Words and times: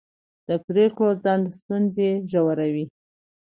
د 0.47 0.49
پرېکړو 0.65 1.09
ځنډ 1.23 1.43
ستونزې 1.59 2.09
ژوروي 2.31 2.85